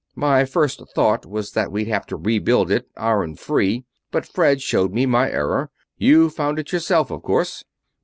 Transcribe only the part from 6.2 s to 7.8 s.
found it first yourself, of course."